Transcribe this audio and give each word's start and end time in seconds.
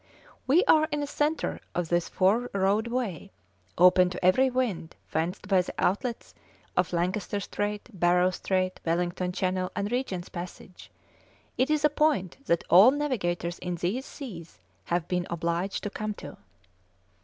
"We 0.47 0.63
are 0.65 0.87
in 0.91 0.99
the 1.01 1.05
centre 1.05 1.59
of 1.75 1.89
this 1.89 2.09
four 2.09 2.49
road 2.55 2.87
way, 2.87 3.31
open 3.77 4.09
to 4.09 4.25
every 4.25 4.49
wind, 4.49 4.95
fenced 5.05 5.47
by 5.47 5.61
the 5.61 5.75
outlets 5.77 6.33
of 6.75 6.91
Lancaster 6.91 7.39
Strait, 7.39 7.87
Barrow 7.93 8.31
Strait, 8.31 8.79
Wellington 8.83 9.31
Channel, 9.31 9.71
and 9.75 9.91
Regent's 9.91 10.29
Passage; 10.29 10.89
it 11.55 11.69
is 11.69 11.85
a 11.85 11.89
point 11.91 12.37
that 12.47 12.63
all 12.67 12.89
navigators 12.89 13.59
in 13.59 13.75
these 13.75 14.07
seas 14.07 14.57
have 14.85 15.07
been 15.07 15.27
obliged 15.29 15.83
to 15.83 15.91
come 15.91 16.15
to." 16.15 16.35